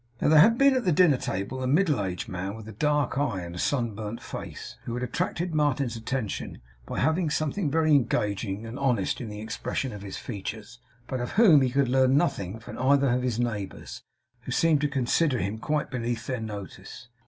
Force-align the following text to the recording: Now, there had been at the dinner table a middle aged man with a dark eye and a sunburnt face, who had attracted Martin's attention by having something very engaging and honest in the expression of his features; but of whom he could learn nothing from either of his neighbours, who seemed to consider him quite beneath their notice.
Now, 0.19 0.29
there 0.29 0.39
had 0.39 0.57
been 0.57 0.73
at 0.73 0.83
the 0.83 0.91
dinner 0.91 1.15
table 1.17 1.61
a 1.61 1.67
middle 1.67 2.03
aged 2.03 2.27
man 2.27 2.55
with 2.55 2.67
a 2.67 2.71
dark 2.71 3.19
eye 3.19 3.41
and 3.41 3.53
a 3.53 3.59
sunburnt 3.59 4.19
face, 4.19 4.75
who 4.85 4.95
had 4.95 5.03
attracted 5.03 5.53
Martin's 5.53 5.95
attention 5.95 6.59
by 6.87 6.97
having 7.01 7.29
something 7.29 7.69
very 7.69 7.91
engaging 7.91 8.65
and 8.65 8.79
honest 8.79 9.21
in 9.21 9.29
the 9.29 9.39
expression 9.41 9.93
of 9.93 10.01
his 10.01 10.17
features; 10.17 10.79
but 11.05 11.19
of 11.19 11.33
whom 11.33 11.61
he 11.61 11.69
could 11.69 11.87
learn 11.87 12.17
nothing 12.17 12.57
from 12.59 12.79
either 12.79 13.09
of 13.09 13.21
his 13.21 13.39
neighbours, 13.39 14.01
who 14.39 14.51
seemed 14.51 14.81
to 14.81 14.87
consider 14.87 15.37
him 15.37 15.59
quite 15.59 15.91
beneath 15.91 16.25
their 16.25 16.41
notice. 16.41 17.07